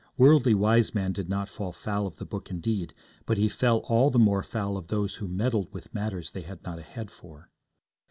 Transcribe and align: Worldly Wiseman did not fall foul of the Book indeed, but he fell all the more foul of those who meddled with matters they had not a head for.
Worldly 0.17 0.55
Wiseman 0.55 1.13
did 1.13 1.29
not 1.29 1.47
fall 1.47 1.71
foul 1.71 2.07
of 2.07 2.17
the 2.17 2.25
Book 2.25 2.49
indeed, 2.49 2.95
but 3.27 3.37
he 3.37 3.47
fell 3.47 3.81
all 3.87 4.09
the 4.09 4.17
more 4.17 4.41
foul 4.41 4.75
of 4.75 4.87
those 4.87 5.17
who 5.17 5.27
meddled 5.27 5.71
with 5.71 5.93
matters 5.93 6.31
they 6.31 6.41
had 6.41 6.63
not 6.63 6.79
a 6.79 6.81
head 6.81 7.11
for. 7.11 7.51